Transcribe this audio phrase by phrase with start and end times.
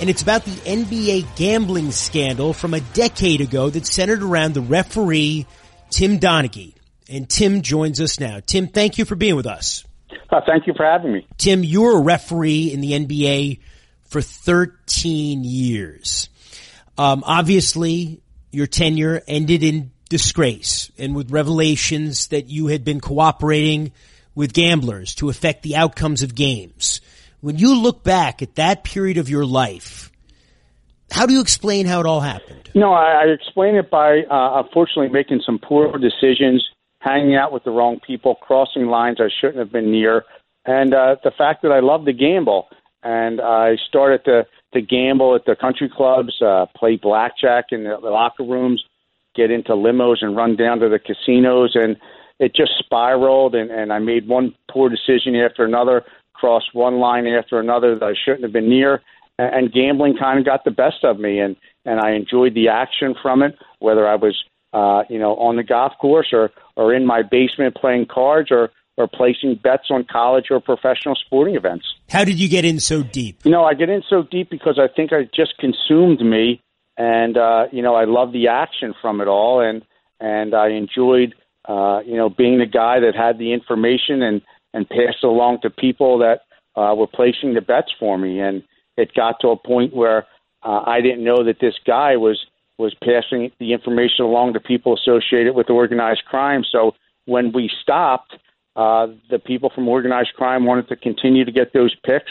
[0.00, 4.60] and it's about the NBA gambling scandal from a decade ago that centered around the
[4.60, 5.46] referee
[5.90, 6.74] Tim Donaghy.
[7.08, 8.40] And Tim joins us now.
[8.44, 9.84] Tim, thank you for being with us.
[10.30, 11.26] Uh, thank you for having me.
[11.38, 13.60] Tim, you were a referee in the NBA
[14.04, 16.28] for 13 years.
[16.98, 18.20] Um, obviously,
[18.50, 23.92] your tenure ended in disgrace and with revelations that you had been cooperating
[24.34, 27.00] with gamblers to affect the outcomes of games.
[27.46, 30.10] When you look back at that period of your life,
[31.12, 32.70] how do you explain how it all happened?
[32.74, 37.62] No, I, I explain it by uh, unfortunately making some poor decisions, hanging out with
[37.62, 40.24] the wrong people, crossing lines I shouldn't have been near,
[40.64, 42.66] and uh, the fact that I love to gamble.
[43.04, 47.96] And I started to to gamble at the country clubs, uh, play blackjack in the,
[48.02, 48.82] the locker rooms,
[49.36, 51.96] get into limos and run down to the casinos, and
[52.40, 53.54] it just spiraled.
[53.54, 56.02] And, and I made one poor decision after another
[56.38, 59.02] crossed one line after another that I shouldn't have been near,
[59.38, 63.14] and, gambling kind of got the best of me, and and I enjoyed the action
[63.20, 64.36] from it, whether I was
[64.72, 68.70] uh, you know on the golf course or or in my basement playing cards or
[68.96, 71.84] or placing bets on college or professional sporting events.
[72.08, 73.40] How did you get in so deep?
[73.44, 76.62] You know, I get in so deep because I think it just consumed me,
[76.96, 79.82] and uh, you know, I love the action from it all, and
[80.20, 81.34] and I enjoyed
[81.66, 84.40] uh, you know being the guy that had the information and
[84.76, 86.42] and pass it along to people that
[86.76, 88.40] uh, were placing the bets for me.
[88.40, 88.62] And
[88.98, 90.26] it got to a point where
[90.62, 92.38] uh, I didn't know that this guy was
[92.78, 96.62] was passing the information along to people associated with organized crime.
[96.70, 96.92] So
[97.24, 98.36] when we stopped,
[98.76, 102.30] uh, the people from organized crime wanted to continue to get those picks.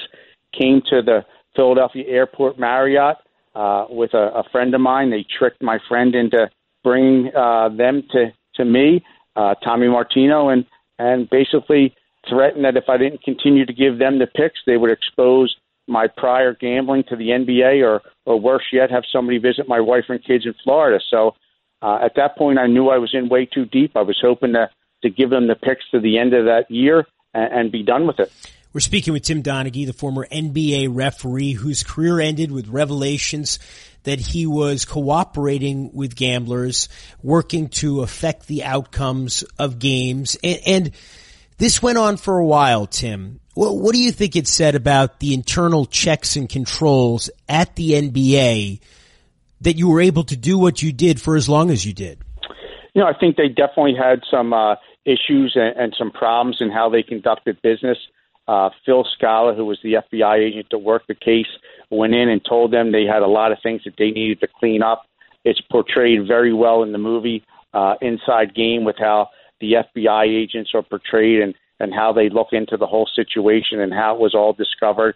[0.53, 1.25] Came to the
[1.56, 3.18] Philadelphia Airport Marriott
[3.56, 5.09] uh, with a, a friend of mine.
[5.09, 6.48] They tricked my friend into
[6.84, 9.03] bringing uh, them to to me,
[9.36, 10.64] uh, Tommy Martino, and
[11.00, 11.96] and basically
[12.30, 15.56] threatened that if I didn't continue to give them the picks, they would expose
[15.88, 20.06] my prior gambling to the NBA, or or worse yet, have somebody visit my wife
[20.09, 21.00] and kids in Florida.
[21.09, 21.36] So
[21.81, 23.96] uh, at that point, I knew I was in way too deep.
[23.96, 24.69] I was hoping to
[25.03, 28.08] to give them the picks to the end of that year and, and be done
[28.08, 28.31] with it.
[28.74, 33.59] We're speaking with Tim Donaghy, the former NBA referee whose career ended with revelations
[34.03, 36.90] that he was cooperating with gamblers,
[37.24, 40.92] working to affect the outcomes of games, and, and
[41.58, 43.40] this went on for a while, Tim.
[43.54, 47.92] What, what do you think it said about the internal checks and controls at the
[47.92, 48.82] NBA
[49.62, 52.20] that you were able to do what you did for as long as you did?
[52.94, 56.72] You know, I think they definitely had some uh, issues and, and, some problems in
[56.72, 57.98] how they conducted business.
[58.48, 61.48] Uh, Phil Scala, who was the FBI agent that worked the case,
[61.90, 64.48] went in and told them they had a lot of things that they needed to
[64.60, 65.06] clean up.
[65.44, 67.44] It's portrayed very well in the movie
[67.74, 69.30] uh, Inside Game with how
[69.60, 73.94] the FBI agents are portrayed and, and how they look into the whole situation and
[73.94, 75.16] how it was all discovered.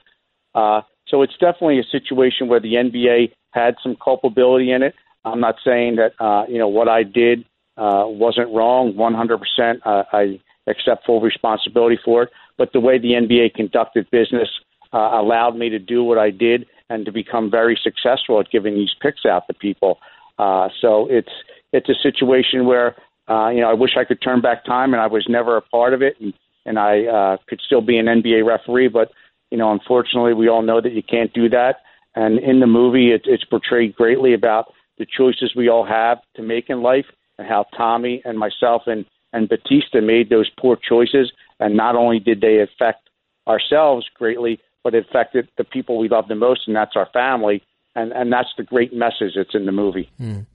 [0.56, 4.96] Uh, so it's definitely a situation where the NBA had some culpability in it.
[5.26, 7.46] I'm not saying that uh, you know what I did
[7.78, 9.80] uh, wasn't wrong 100%.
[9.86, 12.30] Uh, I accept full responsibility for it.
[12.58, 14.50] But the way the NBA conducted business
[14.94, 18.76] uh, allowed me to do what I did and to become very successful at giving
[18.76, 20.00] these picks out to people.
[20.38, 21.32] Uh, so it's
[21.72, 22.96] it's a situation where
[23.30, 25.62] uh, you know, I wish I could turn back time, and I was never a
[25.62, 26.34] part of it, and
[26.66, 28.88] and I uh, could still be an NBA referee.
[28.88, 29.12] But
[29.52, 31.78] you know, unfortunately, we all know that you can't do that.
[32.16, 36.42] And in the movie, it, it's portrayed greatly about the choices we all have to
[36.42, 37.06] make in life,
[37.38, 41.32] and how Tommy and myself and and Battista made those poor choices.
[41.60, 43.10] And not only did they affect
[43.48, 47.62] ourselves greatly, but it affected the people we love the most, and that's our family.
[47.96, 50.10] And and that's the great message that's in the movie.
[50.20, 50.46] Mm.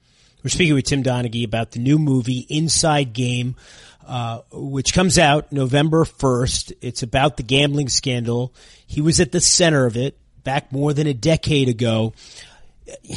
[0.45, 3.57] We're speaking with Tim Donaghy about the new movie Inside Game,
[4.07, 6.75] uh, which comes out November 1st.
[6.83, 8.53] It's about the gambling scandal.
[8.87, 12.13] He was at the center of it back more than a decade ago.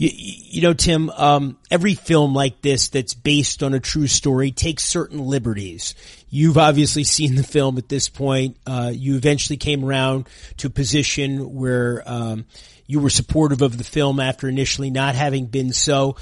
[0.00, 4.52] You, you know, Tim, um, every film like this that's based on a true story
[4.52, 5.96] takes certain liberties.
[6.30, 8.58] You've obviously seen the film at this point.
[8.64, 12.46] Uh, you eventually came around to a position where um,
[12.88, 16.16] you were supportive of the film after initially not having been so.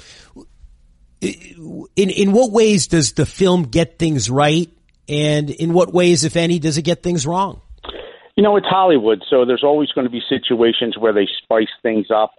[1.19, 4.69] In in what ways does the film get things right,
[5.09, 7.61] and in what ways, if any, does it get things wrong?
[8.35, 12.11] You know, it's Hollywood, so there's always going to be situations where they spice things
[12.13, 12.33] up.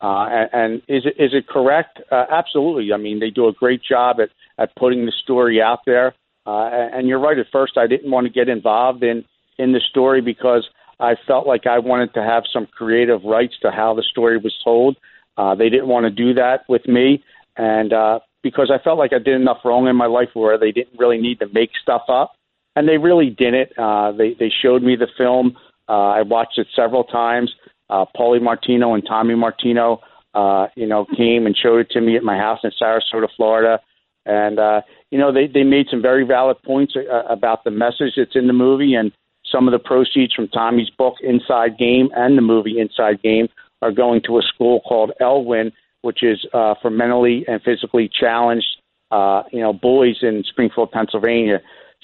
[0.00, 1.98] Uh, and, and is it is it correct?
[2.12, 2.92] Uh, absolutely.
[2.92, 4.28] I mean, they do a great job at
[4.62, 6.14] at putting the story out there.
[6.46, 7.38] Uh, and you're right.
[7.38, 9.24] At first, I didn't want to get involved in
[9.58, 10.68] in the story because
[11.00, 14.54] I felt like I wanted to have some creative rights to how the story was
[14.62, 14.96] told.
[15.36, 17.22] Uh, they didn't want to do that with me,
[17.56, 20.72] and uh, because I felt like I did enough wrong in my life where they
[20.72, 22.32] didn't really need to make stuff up,
[22.76, 23.76] and they really didn't.
[23.78, 25.56] Uh, they they showed me the film.
[25.88, 27.52] Uh, I watched it several times.
[27.88, 30.00] Uh, Paulie Martino and Tommy Martino,
[30.34, 33.80] uh, you know, came and showed it to me at my house in Sarasota, Florida,
[34.26, 38.14] and uh, you know they they made some very valid points uh, about the message
[38.16, 39.12] that's in the movie and
[39.50, 43.48] some of the proceeds from Tommy's book Inside Game and the movie Inside Game
[43.82, 48.66] are going to a school called Elwyn, which is uh, for mentally and physically challenged,
[49.10, 51.60] uh, you know, boys in Springfield, Pennsylvania.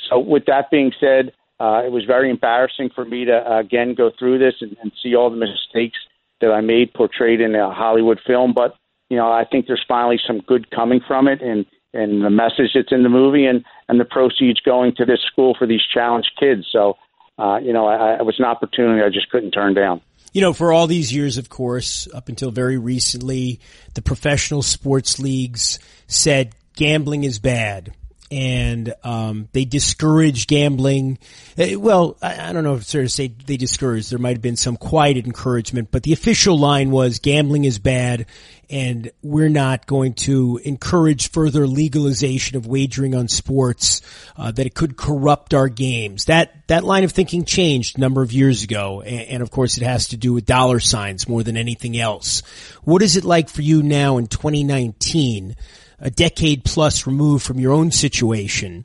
[0.08, 3.94] So, with that being said, uh, it was very embarrassing for me to uh, again
[3.94, 5.98] go through this and, and see all the mistakes
[6.40, 8.52] that I made portrayed in a Hollywood film.
[8.52, 8.76] But
[9.08, 11.64] you know, I think there's finally some good coming from it, and
[11.94, 15.54] and the message that's in the movie, and and the proceeds going to this school
[15.58, 16.66] for these challenged kids.
[16.70, 16.96] So
[17.38, 20.00] uh, you know, I, it was an opportunity I just couldn't turn down.
[20.32, 23.60] You know, for all these years, of course, up until very recently,
[23.94, 25.78] the professional sports leagues
[26.08, 27.94] said gambling is bad
[28.30, 31.18] and um, they discourage gambling.
[31.56, 34.10] Eh, well, I, I, don't know if it's fair to say they discouraged.
[34.10, 38.26] There might have been some quiet encouragement, but the official line was gambling is bad,
[38.68, 44.02] and we're not going to encourage further legalization of wagering on sports
[44.36, 46.26] uh, that it could corrupt our games.
[46.26, 49.76] That that line of thinking changed a number of years ago, and, and of course,
[49.76, 52.42] it has to do with dollar signs more than anything else.
[52.84, 55.56] What is it like for you now in 2019?
[55.98, 58.84] a decade plus removed from your own situation,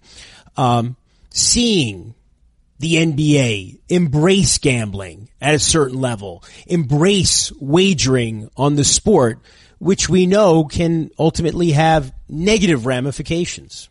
[0.57, 0.95] um,
[1.29, 2.15] seeing
[2.79, 9.39] the NBA embrace gambling at a certain level, embrace wagering on the sport,
[9.81, 13.89] which we know can ultimately have negative ramifications.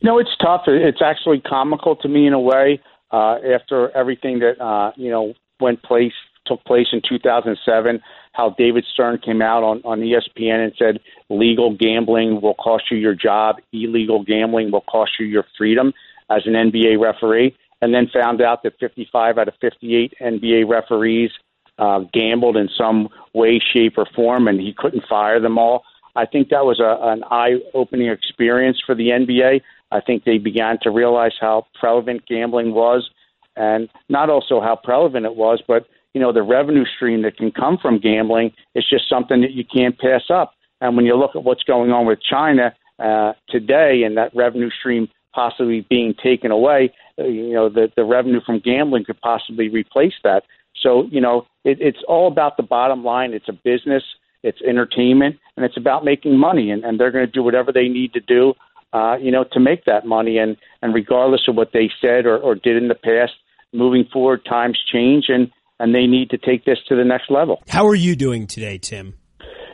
[0.00, 0.64] You know, it's tough.
[0.66, 2.80] It's actually comical to me in a way.
[3.10, 6.12] Uh, after everything that uh, you know went place
[6.44, 8.00] took place in 2007,
[8.32, 12.98] how David Stern came out on, on ESPN and said legal gambling will cost you
[12.98, 15.92] your job, illegal gambling will cost you your freedom
[16.30, 21.30] as an NBA referee, and then found out that 55 out of 58 NBA referees
[21.78, 25.84] uh, gambled in some way, shape, or form, and he couldn't fire them all.
[26.14, 29.60] I think that was a, an eye-opening experience for the NBA.
[29.92, 33.10] I think they began to realize how prevalent gambling was,
[33.56, 35.86] and not also how prevalent it was, but
[36.16, 39.64] you know, the revenue stream that can come from gambling is just something that you
[39.66, 40.54] can't pass up.
[40.80, 44.70] And when you look at what's going on with China uh, today and that revenue
[44.70, 49.68] stream possibly being taken away, uh, you know, the, the revenue from gambling could possibly
[49.68, 50.44] replace that.
[50.86, 53.32] So, you know, it, it's all about the bottom line.
[53.32, 54.04] It's a business,
[54.44, 56.70] it's entertainment, and it's about making money.
[56.70, 58.54] And, and they're going to do whatever they need to do,
[58.92, 60.38] uh, you know, to make that money.
[60.38, 63.32] And, and regardless of what they said or, or did in the past,
[63.72, 65.24] moving forward, times change.
[65.26, 65.50] And,
[65.80, 67.62] and they need to take this to the next level.
[67.66, 69.14] How are you doing today, Tim?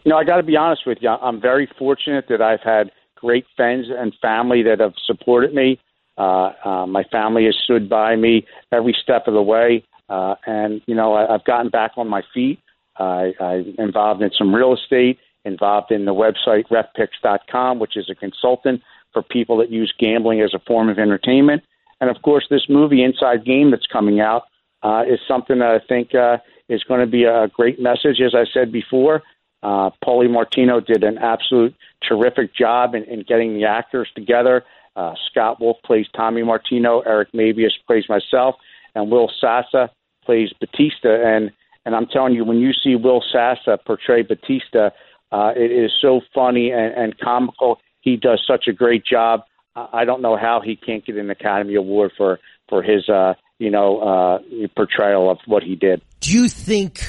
[0.04, 1.10] You know, I got to be honest with you.
[1.10, 5.78] I'm very fortunate that I've had great friends and family that have supported me.
[6.18, 10.82] Uh, uh, my family has stood by me every step of the way, uh, and
[10.86, 12.60] you know, I, I've gotten back on my feet.
[12.96, 18.14] I, I'm involved in some real estate, involved in the website refpicks.com, which is a
[18.14, 18.82] consultant
[19.12, 21.62] for people that use gambling as a form of entertainment.
[22.00, 24.42] And of course, this movie Inside Game that's coming out
[24.82, 28.20] uh, is something that I think uh, is going to be a great message.
[28.20, 29.22] As I said before,
[29.62, 31.74] uh, Paulie Martino did an absolute
[32.06, 34.64] terrific job in, in getting the actors together.
[34.96, 38.56] Uh, Scott Wolf plays Tommy Martino, Eric Mabius plays myself,
[38.94, 39.88] and Will Sasso
[40.24, 41.22] plays Battista.
[41.24, 41.50] And
[41.84, 44.92] and I'm telling you, when you see Will Sasso portray Battista,
[45.32, 47.80] uh, it is so funny and, and comical.
[48.00, 49.42] He does such a great job.
[49.74, 53.70] I don't know how he can't get an Academy Award for for his uh, you
[53.70, 54.38] know, uh,
[54.74, 56.02] portrayal of what he did.
[56.18, 57.06] Do you think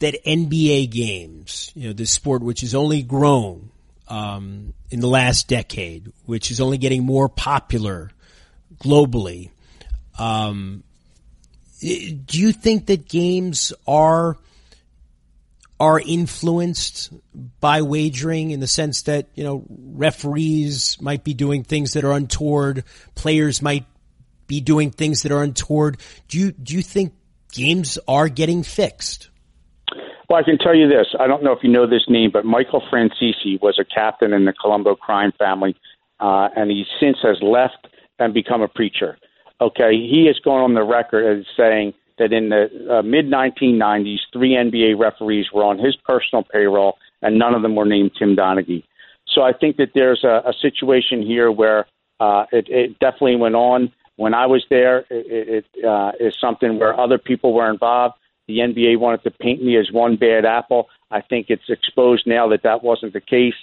[0.00, 3.70] that NBA games, you know, this sport which has only grown
[4.08, 8.10] um, in the last decade, which is only getting more popular
[8.78, 9.50] globally,
[10.18, 10.82] um,
[11.80, 14.36] do you think that games are
[15.80, 17.12] are influenced
[17.58, 22.12] by wagering in the sense that you know referees might be doing things that are
[22.12, 22.84] untoward,
[23.16, 23.84] players might
[24.46, 25.98] be doing things that are untoward.
[26.28, 27.14] Do you do you think
[27.52, 29.30] games are getting fixed?
[30.28, 31.08] Well, I can tell you this.
[31.18, 34.44] I don't know if you know this name, but Michael Franzese was a captain in
[34.44, 35.76] the Colombo crime family,
[36.20, 37.88] uh, and he since has left
[38.18, 39.18] and become a preacher.
[39.62, 44.18] Okay, he has gone on the record as saying that in the uh, mid 1990s,
[44.32, 48.34] three NBA referees were on his personal payroll, and none of them were named Tim
[48.34, 48.82] Donaghy.
[49.28, 51.86] So I think that there's a, a situation here where
[52.18, 55.04] uh, it, it definitely went on when I was there.
[55.10, 58.16] It, it uh, is something where other people were involved.
[58.48, 60.88] The NBA wanted to paint me as one bad apple.
[61.12, 63.54] I think it's exposed now that that wasn't the case.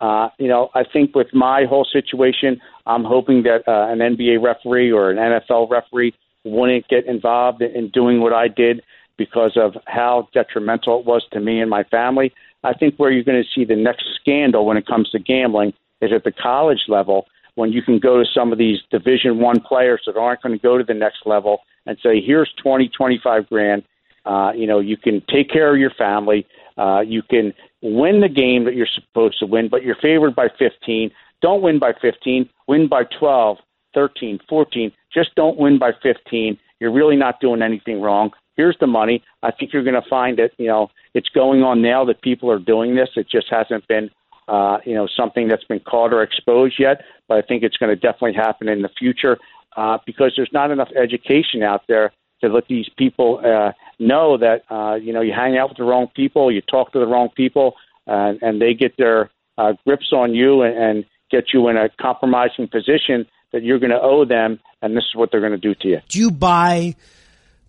[0.00, 4.42] Uh, you know, I think with my whole situation, I'm hoping that uh, an NBA
[4.42, 8.82] referee or an NFL referee wouldn't get involved in doing what I did
[9.18, 12.32] because of how detrimental it was to me and my family.
[12.62, 15.72] I think where you're going to see the next scandal when it comes to gambling
[16.00, 19.60] is at the college level when you can go to some of these division one
[19.60, 23.48] players that aren't going to go to the next level and say here's 20 25
[23.48, 23.82] grand
[24.26, 27.52] uh, you know you can take care of your family uh, you can
[27.94, 31.10] win the game that you're supposed to win but you're favored by 15
[31.42, 33.58] don't win by 15 win by 12
[33.94, 38.30] 13 14 just don't win by 15 you're really not doing anything wrong.
[38.56, 39.22] Here's the money.
[39.42, 42.50] I think you're going to find that you know it's going on now that people
[42.50, 43.10] are doing this.
[43.16, 44.10] It just hasn't been
[44.48, 47.90] uh, you know, something that's been caught or exposed yet, but I think it's going
[47.90, 49.38] to definitely happen in the future
[49.76, 54.62] uh, because there's not enough education out there to let these people uh, know that
[54.70, 57.28] uh, you know you hang out with the wrong people, you talk to the wrong
[57.36, 57.74] people,
[58.06, 61.88] uh, and they get their uh, grips on you and, and get you in a
[62.00, 65.58] compromising position that you're going to owe them, and this is what they're going to
[65.58, 66.00] do to you.
[66.08, 66.96] Do you buy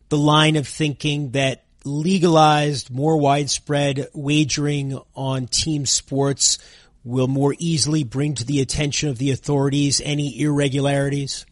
[0.10, 6.58] the line of thinking that legalized, more widespread wagering on team sports
[7.04, 11.46] will more easily bring to the attention of the authorities any irregularities?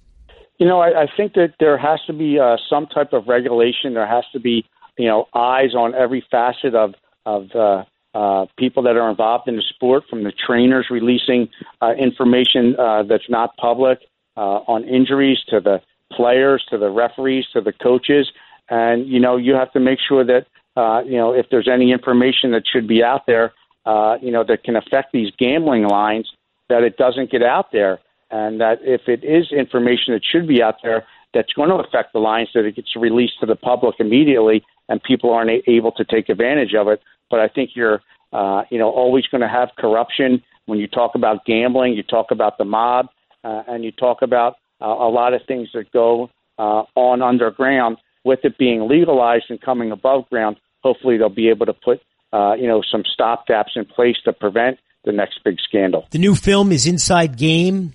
[0.57, 3.93] You know, I, I think that there has to be uh, some type of regulation.
[3.93, 4.65] There has to be,
[4.97, 6.93] you know, eyes on every facet of
[7.25, 7.83] of uh,
[8.13, 11.49] uh, people that are involved in the sport, from the trainers releasing
[11.81, 13.99] uh, information uh, that's not public
[14.37, 15.81] uh, on injuries to the
[16.11, 18.31] players to the referees to the coaches
[18.69, 20.45] and you know you have to make sure that
[20.75, 23.53] uh, you know if there's any information that should be out there,
[23.85, 26.31] uh, you know that can affect these gambling lines,
[26.69, 27.99] that it doesn't get out there,
[28.31, 32.13] and that if it is information that should be out there that's going to affect
[32.13, 36.05] the lines, that it gets released to the public immediately, and people aren't able to
[36.05, 37.01] take advantage of it.
[37.29, 38.01] But I think you're
[38.33, 41.93] uh, you know always going to have corruption when you talk about gambling.
[41.93, 43.07] You talk about the mob,
[43.43, 47.97] uh, and you talk about uh, a lot of things that go uh, on underground
[48.23, 52.01] with it being legalized and coming above ground, hopefully they'll be able to put
[52.33, 56.05] uh, you know some stopgaps in place to prevent the next big scandal.
[56.11, 57.93] The new film is Inside Game,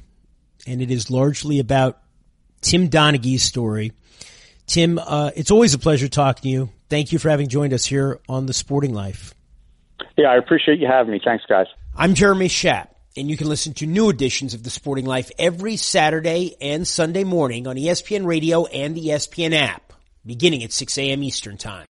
[0.67, 2.01] and it is largely about
[2.61, 3.93] Tim Donaghy's story.
[4.67, 6.71] Tim, uh, it's always a pleasure talking to you.
[6.89, 9.35] Thank you for having joined us here on The Sporting Life.
[10.17, 11.21] Yeah, I appreciate you having me.
[11.25, 11.67] Thanks, guys.
[11.97, 15.77] I'm Jeremy Schaap, and you can listen to new editions of The Sporting Life every
[15.77, 19.93] Saturday and Sunday morning on ESPN Radio and the ESPN app
[20.25, 21.23] beginning at 6 a.m.
[21.23, 21.87] Eastern Time.